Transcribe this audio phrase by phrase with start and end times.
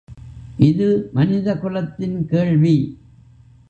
[0.59, 2.75] இது மனித குலத்தின் கேள்வி!